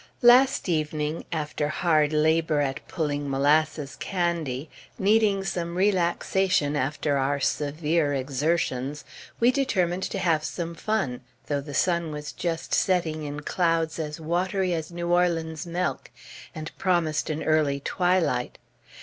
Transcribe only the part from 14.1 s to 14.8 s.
watery